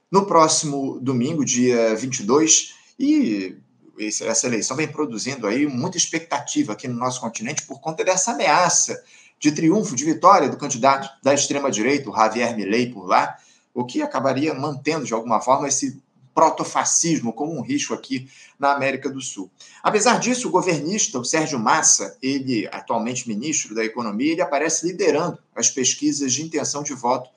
[0.09, 3.57] no próximo domingo, dia 22, e
[3.99, 9.03] essa eleição vem produzindo aí muita expectativa aqui no nosso continente por conta dessa ameaça
[9.37, 13.35] de triunfo, de vitória do candidato da extrema-direita, o Javier Milei, por lá,
[13.73, 16.01] o que acabaria mantendo, de alguma forma, esse
[16.33, 19.51] protofascismo como um risco aqui na América do Sul.
[19.81, 25.37] Apesar disso, o governista, o Sérgio Massa, ele atualmente ministro da Economia, ele aparece liderando
[25.55, 27.29] as pesquisas de intenção de voto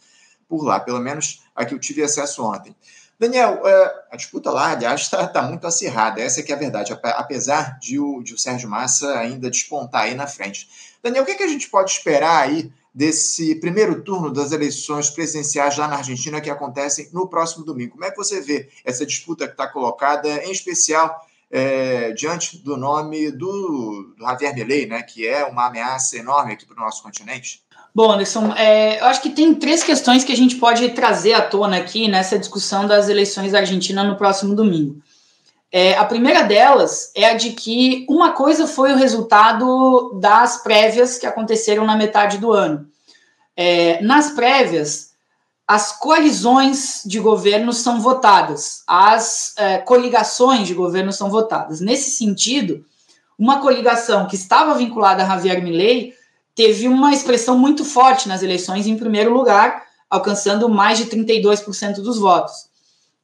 [0.48, 2.74] por lá, pelo menos a que eu tive acesso ontem.
[3.18, 6.58] Daniel, é, a disputa lá, aliás, está tá muito acirrada, essa é que é a
[6.58, 10.68] verdade, apesar de o, de o Sérgio Massa ainda despontar aí na frente.
[11.02, 15.10] Daniel, o que, é que a gente pode esperar aí desse primeiro turno das eleições
[15.10, 17.92] presidenciais lá na Argentina que acontecem no próximo domingo?
[17.92, 21.14] Como é que você vê essa disputa que está colocada, em especial
[21.50, 26.64] é, diante do nome do, do Javier Milei, né, que é uma ameaça enorme aqui
[26.64, 27.62] para o nosso continente?
[27.94, 31.42] Bom, Anderson, é, eu acho que tem três questões que a gente pode trazer à
[31.42, 35.02] tona aqui nessa discussão das eleições da Argentina no próximo domingo.
[35.78, 41.18] É, a primeira delas é a de que uma coisa foi o resultado das prévias
[41.18, 42.88] que aconteceram na metade do ano.
[43.54, 45.10] É, nas prévias,
[45.68, 51.78] as coalizões de governo são votadas, as é, coligações de governo são votadas.
[51.78, 52.82] Nesse sentido,
[53.38, 56.14] uma coligação que estava vinculada a Javier Milei
[56.54, 62.18] teve uma expressão muito forte nas eleições em primeiro lugar, alcançando mais de 32% dos
[62.18, 62.74] votos.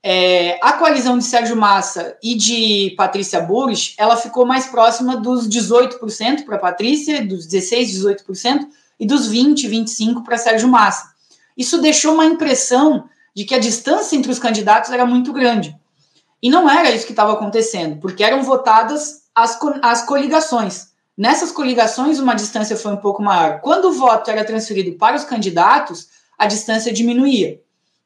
[0.04, 5.48] É, a coalizão de Sérgio Massa e de Patrícia Burris, ela ficou mais próxima dos
[5.48, 8.66] 18% para Patrícia, dos 16, 18%,
[8.98, 11.12] e dos 20, 25% para Sérgio Massa.
[11.56, 15.76] Isso deixou uma impressão de que a distância entre os candidatos era muito grande.
[16.42, 20.88] E não era isso que estava acontecendo, porque eram votadas as, as coligações.
[21.16, 23.60] Nessas coligações, uma distância foi um pouco maior.
[23.60, 27.60] Quando o voto era transferido para os candidatos, a distância diminuía.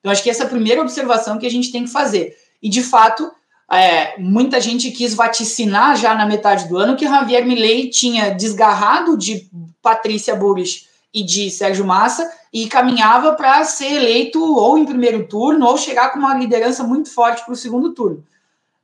[0.06, 2.36] Então, acho que essa é a primeira observação que a gente tem que fazer.
[2.62, 3.28] E, de fato,
[3.68, 9.18] é, muita gente quis vaticinar já na metade do ano que Javier Milei tinha desgarrado
[9.18, 9.50] de
[9.82, 15.66] Patrícia Burris e de Sérgio Massa e caminhava para ser eleito ou em primeiro turno
[15.66, 18.24] ou chegar com uma liderança muito forte para o segundo turno.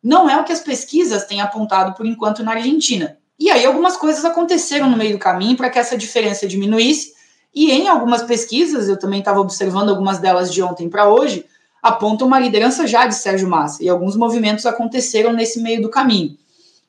[0.03, 3.17] Não é o que as pesquisas têm apontado por enquanto na Argentina.
[3.39, 7.12] E aí algumas coisas aconteceram no meio do caminho para que essa diferença diminuísse.
[7.55, 11.45] E em algumas pesquisas, eu também estava observando algumas delas de ontem para hoje,
[11.83, 13.83] apontam uma liderança já de Sérgio Massa.
[13.83, 16.37] E alguns movimentos aconteceram nesse meio do caminho.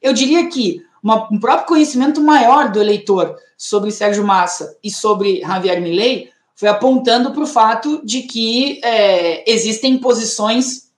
[0.01, 5.41] Eu diria que uma, um próprio conhecimento maior do eleitor sobre Sérgio Massa e sobre
[5.41, 10.89] Javier Milei foi apontando para o fato de que é, existem posições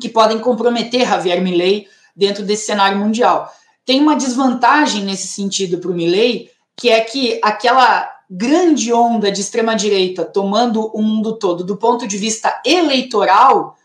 [0.00, 3.52] que podem comprometer Javier Milei dentro desse cenário mundial.
[3.84, 9.42] Tem uma desvantagem nesse sentido para o Milley, que é que aquela grande onda de
[9.42, 13.76] extrema-direita tomando o mundo todo do ponto de vista eleitoral,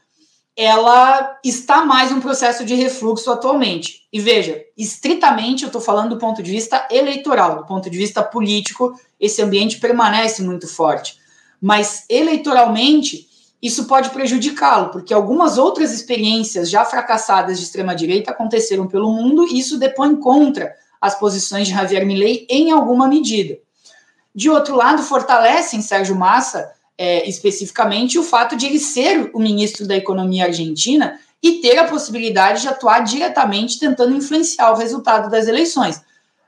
[0.55, 4.07] ela está mais um processo de refluxo atualmente.
[4.11, 8.23] E veja, estritamente eu estou falando do ponto de vista eleitoral, do ponto de vista
[8.23, 11.17] político, esse ambiente permanece muito forte.
[11.61, 13.27] Mas eleitoralmente,
[13.61, 19.59] isso pode prejudicá-lo, porque algumas outras experiências já fracassadas de extrema-direita aconteceram pelo mundo e
[19.59, 23.66] isso depõe contra as posições de Javier Milei em alguma medida.
[24.37, 29.87] De outro lado, fortalecem Sérgio Massa, é, especificamente, o fato de ele ser o ministro
[29.87, 35.47] da Economia argentina e ter a possibilidade de atuar diretamente tentando influenciar o resultado das
[35.47, 35.99] eleições.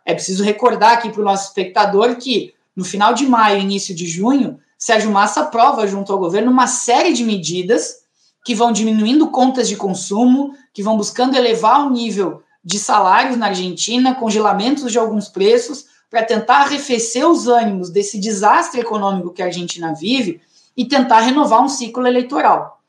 [0.06, 4.06] É preciso recordar aqui para o nosso espectador que no final de maio, início de
[4.06, 8.02] junho, Sérgio Massa aprova junto ao governo uma série de medidas
[8.46, 13.48] que vão diminuindo contas de consumo, que vão buscando elevar o nível de salários na
[13.48, 19.46] Argentina, congelamentos de alguns preços, para tentar arrefecer os ânimos desse desastre econômico que a
[19.46, 20.42] Argentina vive
[20.76, 22.82] e tentar renovar um ciclo eleitoral.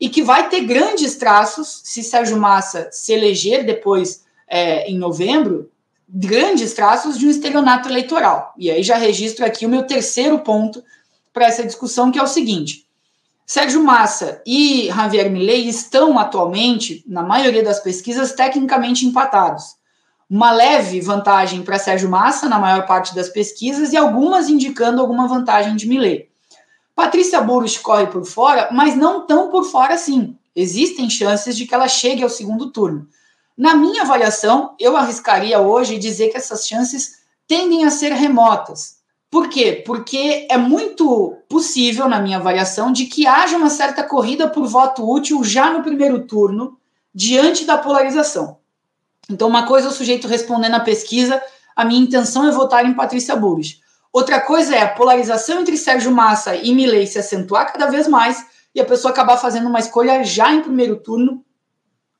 [0.00, 5.70] E que vai ter grandes traços, se Sérgio Massa se eleger depois é, em novembro,
[6.08, 8.52] grandes traços de um estelionato eleitoral.
[8.58, 10.82] E aí já registro aqui o meu terceiro ponto
[11.32, 12.86] para essa discussão, que é o seguinte:
[13.46, 19.76] Sérgio Massa e Javier Milei estão atualmente, na maioria das pesquisas, tecnicamente empatados.
[20.28, 25.28] Uma leve vantagem para Sérgio Massa na maior parte das pesquisas e algumas indicando alguma
[25.28, 26.28] vantagem de Milei.
[26.94, 30.36] Patrícia Burros corre por fora, mas não tão por fora assim.
[30.54, 33.08] Existem chances de que ela chegue ao segundo turno.
[33.56, 38.96] Na minha avaliação, eu arriscaria hoje dizer que essas chances tendem a ser remotas.
[39.30, 39.82] Por quê?
[39.84, 45.08] Porque é muito possível, na minha avaliação, de que haja uma certa corrida por voto
[45.08, 46.78] útil já no primeiro turno,
[47.12, 48.58] diante da polarização.
[49.30, 51.42] Então, uma coisa é o sujeito respondendo na pesquisa,
[51.74, 53.80] a minha intenção é votar em Patrícia Burris.
[54.12, 58.46] Outra coisa é a polarização entre Sérgio Massa e Milley se acentuar cada vez mais
[58.74, 61.44] e a pessoa acabar fazendo uma escolha já em primeiro turno,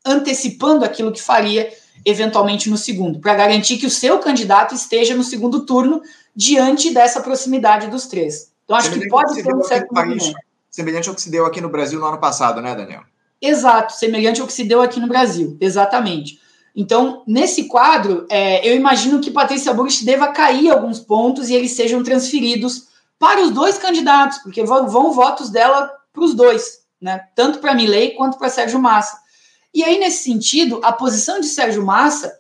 [0.05, 1.73] antecipando aquilo que faria
[2.05, 6.03] eventualmente no segundo, para garantir que o seu candidato esteja no segundo turno
[6.35, 8.53] diante dessa proximidade dos três.
[8.65, 10.33] Então, acho que pode ser um certo país,
[10.71, 13.03] Semelhante ao que se deu aqui no Brasil no ano passado, né, Daniel?
[13.41, 16.41] Exato, semelhante ao que se deu aqui no Brasil, exatamente.
[16.75, 21.73] Então, nesse quadro, é, eu imagino que Patrícia Bullrich deva cair alguns pontos e eles
[21.73, 27.27] sejam transferidos para os dois candidatos, porque vão, vão votos dela para os dois, né?
[27.35, 29.19] tanto para Milley quanto para Sérgio Massa.
[29.73, 32.33] E aí, nesse sentido, a posição de Sérgio Massa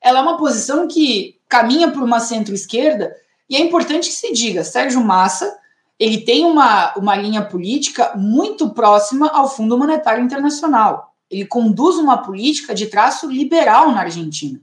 [0.00, 3.14] ela é uma posição que caminha por uma centro-esquerda,
[3.48, 5.58] e é importante que se diga, Sérgio Massa
[5.98, 11.07] ele tem uma, uma linha política muito próxima ao Fundo Monetário Internacional.
[11.30, 14.60] Ele conduz uma política de traço liberal na Argentina.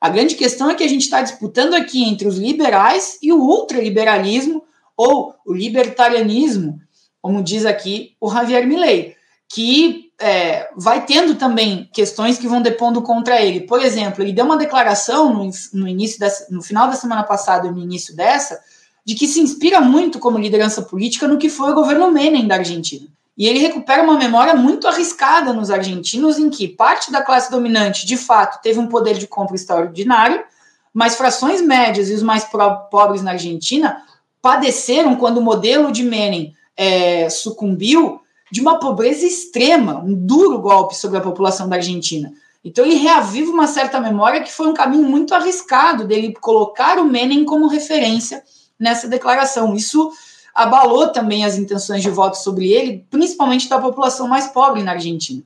[0.00, 3.40] A grande questão é que a gente está disputando aqui entre os liberais e o
[3.40, 4.62] ultraliberalismo,
[4.96, 6.80] ou o libertarianismo,
[7.20, 9.16] como diz aqui o Javier Milei,
[9.48, 13.60] que é, vai tendo também questões que vão depondo contra ele.
[13.60, 17.66] Por exemplo, ele deu uma declaração no, no início dessa, no final da semana passada
[17.66, 18.60] e no início dessa,
[19.04, 22.56] de que se inspira muito como liderança política no que foi o governo Menem da
[22.56, 23.06] Argentina.
[23.36, 28.06] E ele recupera uma memória muito arriscada nos argentinos, em que parte da classe dominante,
[28.06, 30.44] de fato, teve um poder de compra extraordinário,
[30.92, 32.46] mas frações médias e os mais
[32.90, 34.00] pobres na Argentina
[34.40, 38.20] padeceram quando o modelo de Menem é, sucumbiu
[38.52, 42.32] de uma pobreza extrema, um duro golpe sobre a população da Argentina.
[42.64, 47.04] Então ele reaviva uma certa memória que foi um caminho muito arriscado dele colocar o
[47.04, 48.42] Menem como referência
[48.78, 49.74] nessa declaração.
[49.74, 50.12] Isso
[50.54, 55.42] abalou também as intenções de voto sobre ele, principalmente da população mais pobre na Argentina.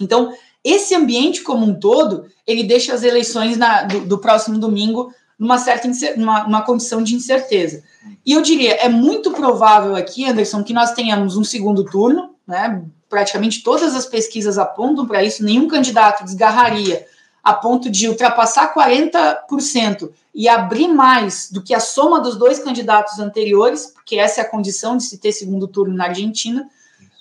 [0.00, 0.32] Então,
[0.62, 5.58] esse ambiente como um todo, ele deixa as eleições na, do, do, próximo domingo numa
[5.58, 7.82] certa numa, numa condição de incerteza.
[8.24, 12.82] E eu diria, é muito provável aqui, Anderson, que nós tenhamos um segundo turno, né?
[13.08, 17.06] Praticamente todas as pesquisas apontam para isso, nenhum candidato desgarraria
[17.48, 23.18] a ponto de ultrapassar 40% e abrir mais do que a soma dos dois candidatos
[23.18, 26.68] anteriores, porque essa é a condição de se ter segundo turno na Argentina.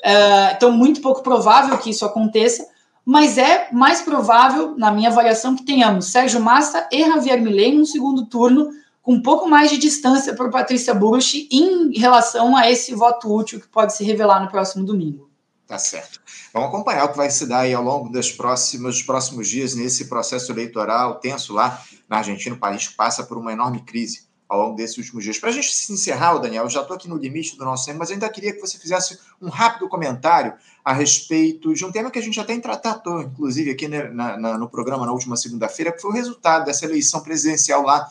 [0.04, 2.68] Uh, então, muito pouco provável que isso aconteça,
[3.06, 7.86] mas é mais provável, na minha avaliação, que tenhamos Sérgio Massa e Javier Milei no
[7.86, 8.70] segundo turno,
[9.02, 13.62] com um pouco mais de distância para Patrícia Bush em relação a esse voto útil
[13.62, 15.27] que pode se revelar no próximo domingo.
[15.68, 16.22] Tá certo.
[16.54, 20.50] Vamos acompanhar o que vai se dar aí ao longo dos próximos, dias nesse processo
[20.50, 22.56] eleitoral tenso lá na Argentina.
[22.56, 25.38] O país passa por uma enorme crise ao longo desses últimos dias.
[25.38, 28.00] Para a gente se encerrar, Daniel, eu já estou aqui no limite do nosso tempo,
[28.00, 30.54] mas ainda queria que você fizesse um rápido comentário
[30.86, 34.70] a respeito de um tema que a gente tem tratado, inclusive aqui na, na, no
[34.70, 38.10] programa na última segunda-feira, que foi o resultado dessa eleição presidencial lá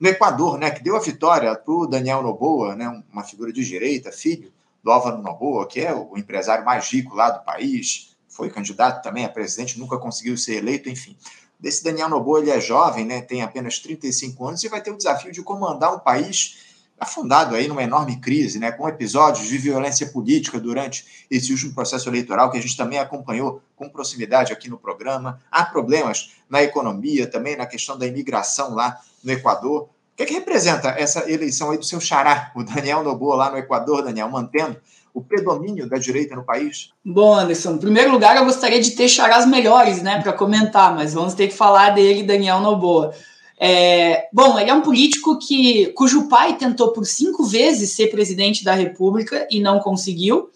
[0.00, 3.62] no Equador, né, que deu a vitória para o Daniel Noboa, né, uma figura de
[3.62, 4.53] direita, filho
[4.84, 9.24] do Álvaro Noboa, que é o empresário mais rico lá do país, foi candidato também
[9.24, 11.16] a presidente, nunca conseguiu ser eleito, enfim.
[11.58, 14.96] Desse Daniel Noboa, ele é jovem, né, tem apenas 35 anos e vai ter o
[14.96, 20.06] desafio de comandar um país afundado aí numa enorme crise, né, com episódios de violência
[20.08, 24.78] política durante esse último processo eleitoral que a gente também acompanhou com proximidade aqui no
[24.78, 25.40] programa.
[25.50, 29.88] Há problemas na economia, também na questão da imigração lá no Equador.
[30.14, 33.50] O que, é que representa essa eleição aí do seu xará, o Daniel Noboa, lá
[33.50, 34.76] no Equador, Daniel, mantendo
[35.12, 36.90] o predomínio da direita no país?
[37.04, 41.12] Bom, Anderson, em primeiro lugar, eu gostaria de ter xarás melhores, né, para comentar, mas
[41.12, 43.12] vamos ter que falar dele, Daniel Noboa.
[43.58, 48.62] É, bom, ele é um político que, cujo pai tentou por cinco vezes ser presidente
[48.62, 50.48] da República e não conseguiu,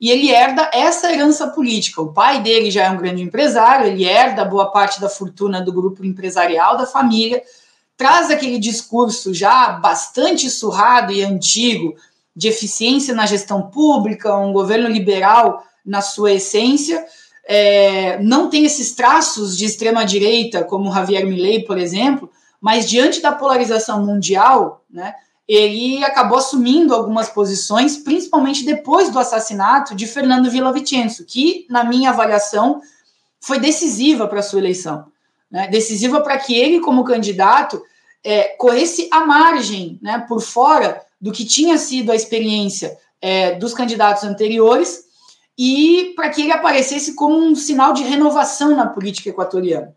[0.00, 2.02] e ele herda essa herança política.
[2.02, 5.72] O pai dele já é um grande empresário, ele herda boa parte da fortuna do
[5.72, 7.40] grupo empresarial da família,
[7.96, 11.94] traz aquele discurso já bastante surrado e antigo
[12.34, 17.04] de eficiência na gestão pública, um governo liberal na sua essência,
[17.48, 22.30] é, não tem esses traços de extrema direita, como Javier Milei, por exemplo,
[22.60, 25.14] mas diante da polarização mundial, né,
[25.48, 32.10] ele acabou assumindo algumas posições, principalmente depois do assassinato de Fernando Villavicencio, que, na minha
[32.10, 32.80] avaliação,
[33.40, 35.06] foi decisiva para a sua eleição
[35.50, 37.82] né, decisiva para que ele, como candidato,
[38.24, 43.72] é, corresse à margem, né, por fora do que tinha sido a experiência é, dos
[43.72, 45.04] candidatos anteriores
[45.58, 49.94] e para que ele aparecesse como um sinal de renovação na política equatoriana.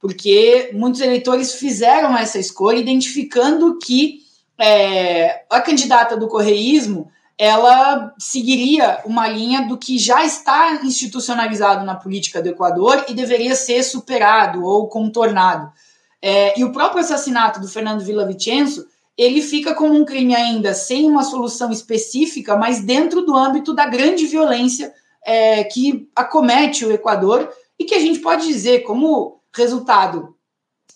[0.00, 4.20] Porque muitos eleitores fizeram essa escolha identificando que
[4.58, 11.94] é, a candidata do correísmo ela seguiria uma linha do que já está institucionalizado na
[11.94, 15.72] política do Equador e deveria ser superado ou contornado.
[16.20, 21.04] É, e o próprio assassinato do Fernando Villavicencio, ele fica como um crime ainda sem
[21.04, 24.92] uma solução específica, mas dentro do âmbito da grande violência
[25.24, 30.34] é, que acomete o Equador e que a gente pode dizer como resultado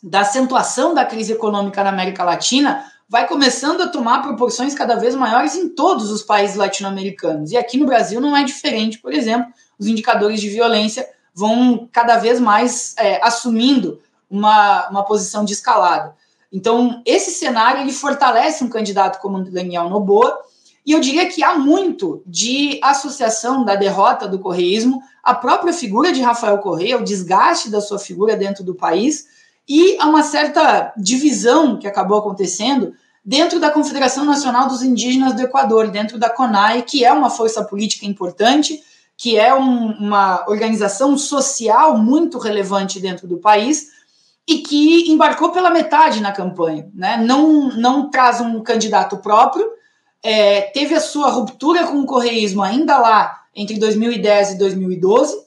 [0.03, 5.15] da acentuação da crise econômica na América Latina, vai começando a tomar proporções cada vez
[5.15, 7.53] maiores em todos os países latino-americanos.
[7.53, 12.17] E aqui no Brasil não é diferente, por exemplo, os indicadores de violência vão cada
[12.17, 16.17] vez mais é, assumindo uma, uma posição de escalada.
[16.53, 20.41] Então, esse cenário ele fortalece um candidato como Daniel Noboa,
[20.85, 26.13] e eu diria que há muito de associação da derrota do correísmo à própria figura
[26.13, 29.27] de Rafael Correia, o desgaste da sua figura dentro do país,
[29.69, 32.95] e a uma certa divisão que acabou acontecendo
[33.25, 37.65] dentro da Confederação Nacional dos Indígenas do Equador, dentro da CONAI, que é uma força
[37.65, 38.81] política importante,
[39.17, 43.89] que é um, uma organização social muito relevante dentro do país
[44.47, 47.17] e que embarcou pela metade na campanha, né?
[47.17, 49.69] não, não traz um candidato próprio,
[50.23, 55.46] é, teve a sua ruptura com o correísmo ainda lá entre 2010 e 2012,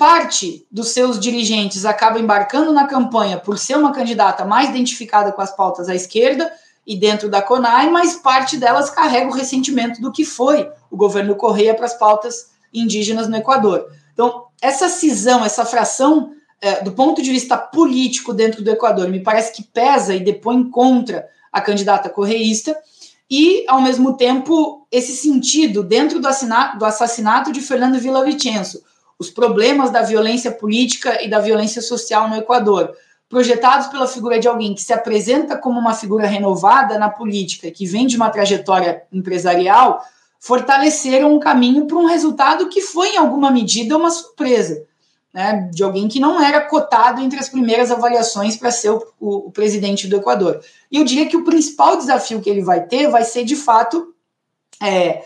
[0.00, 5.42] parte dos seus dirigentes acaba embarcando na campanha por ser uma candidata mais identificada com
[5.42, 6.50] as pautas à esquerda
[6.86, 11.36] e dentro da CONAI, mas parte delas carrega o ressentimento do que foi o governo
[11.36, 13.92] Correia para as pautas indígenas no Equador.
[14.14, 16.32] Então, essa cisão, essa fração
[16.62, 20.70] é, do ponto de vista político dentro do Equador, me parece que pesa e depõe
[20.70, 22.74] contra a candidata correísta,
[23.30, 26.28] e, ao mesmo tempo, esse sentido dentro do,
[26.78, 28.80] do assassinato de Fernando Villavicencio,
[29.20, 32.96] os problemas da violência política e da violência social no Equador,
[33.28, 37.84] projetados pela figura de alguém que se apresenta como uma figura renovada na política, que
[37.84, 40.02] vem de uma trajetória empresarial,
[40.40, 44.86] fortaleceram um caminho para um resultado que foi, em alguma medida, uma surpresa.
[45.32, 49.36] Né, de alguém que não era cotado entre as primeiras avaliações para ser o, o,
[49.46, 50.60] o, presidente do Equador.
[50.90, 54.12] E eu diria que o principal desafio que ele vai ter vai ser, de fato,
[54.82, 55.22] é,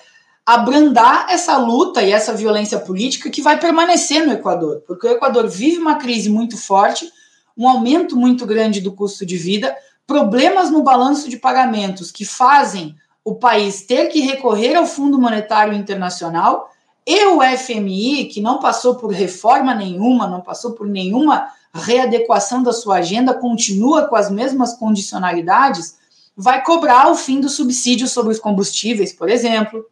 [0.47, 5.49] abrandar essa luta e essa violência política que vai permanecer no Equador, porque o Equador
[5.49, 7.11] vive uma crise muito forte,
[7.57, 9.75] um aumento muito grande do custo de vida,
[10.07, 15.73] problemas no balanço de pagamentos que fazem o país ter que recorrer ao Fundo Monetário
[15.73, 16.71] Internacional
[17.07, 22.73] e o FMI, que não passou por reforma nenhuma, não passou por nenhuma readequação da
[22.73, 25.97] sua agenda, continua com as mesmas condicionalidades,
[26.37, 29.85] vai cobrar o fim do subsídio sobre os combustíveis, por exemplo,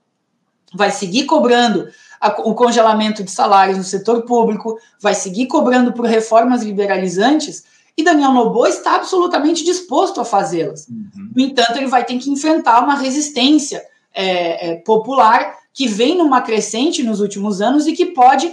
[0.74, 1.88] vai seguir cobrando
[2.20, 7.64] a, o congelamento de salários no setor público, vai seguir cobrando por reformas liberalizantes,
[7.96, 10.88] e Daniel Noboa está absolutamente disposto a fazê-las.
[10.88, 11.30] Uhum.
[11.36, 16.40] No entanto, ele vai ter que enfrentar uma resistência é, é, popular que vem numa
[16.40, 18.50] crescente nos últimos anos e que pode,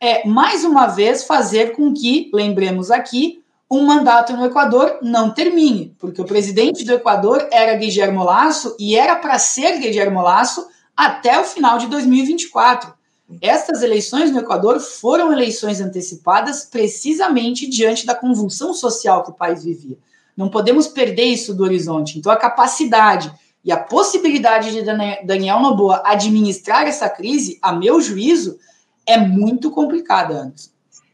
[0.00, 5.94] é, mais uma vez, fazer com que, lembremos aqui, um mandato no Equador não termine,
[5.98, 10.66] porque o presidente do Equador era Guillermo Lasso e era para ser Guillermo Lasso
[11.04, 12.94] até o final de 2024.
[13.40, 19.64] Estas eleições no Equador foram eleições antecipadas precisamente diante da convulsão social que o país
[19.64, 19.98] vivia.
[20.36, 22.18] Não podemos perder isso do horizonte.
[22.18, 23.32] Então, a capacidade
[23.64, 24.82] e a possibilidade de
[25.26, 28.58] Daniel Noboa administrar essa crise, a meu juízo,
[29.04, 30.70] é muito complicada, Anderson.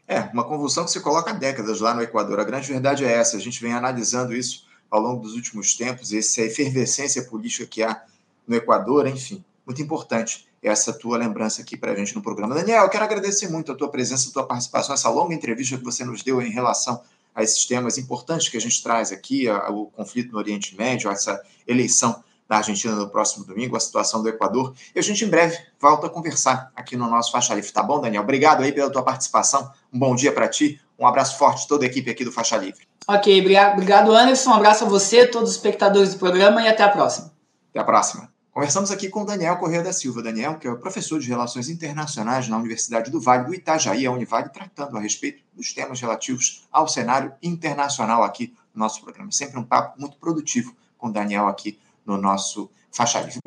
[0.07, 2.39] É, uma convulsão que se coloca há décadas lá no Equador.
[2.39, 3.37] A grande verdade é essa.
[3.37, 8.03] A gente vem analisando isso ao longo dos últimos tempos, essa efervescência política que há
[8.47, 12.55] no Equador, enfim muito importante essa tua lembrança aqui para a gente no programa.
[12.55, 15.83] Daniel, eu quero agradecer muito a tua presença, a tua participação, essa longa entrevista que
[15.83, 17.01] você nos deu em relação
[17.35, 21.39] a esses temas importantes que a gente traz aqui, o conflito no Oriente Médio, essa
[21.67, 24.73] eleição da Argentina no próximo domingo, a situação do Equador.
[24.93, 28.01] E a gente em breve volta a conversar aqui no nosso Faixa Livre, tá bom,
[28.01, 28.23] Daniel?
[28.23, 29.71] Obrigado aí pela tua participação.
[29.93, 30.81] Um bom dia para ti.
[30.97, 32.87] Um abraço forte toda a equipe aqui do Faixa Livre.
[33.07, 34.49] Ok, obrigado, Anderson.
[34.49, 37.31] Um abraço a você, todos os espectadores do programa e até a próxima.
[37.69, 38.28] Até a próxima.
[38.51, 40.23] Conversamos aqui com Daniel Correia da Silva.
[40.23, 44.49] Daniel, que é professor de Relações Internacionais na Universidade do Vale do Itajaí, a Univale,
[44.49, 49.31] tratando a respeito dos temas relativos ao cenário internacional aqui no nosso programa.
[49.31, 53.39] Sempre um papo muito produtivo com Daniel aqui no nosso Faixa Livre.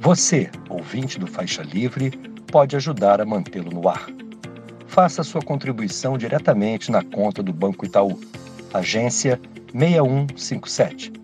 [0.00, 2.10] Você, ouvinte do Faixa Livre,
[2.50, 4.06] pode ajudar a mantê-lo no ar.
[4.88, 8.20] Faça sua contribuição diretamente na conta do Banco Itaú,
[8.72, 9.40] agência
[9.72, 11.23] 6157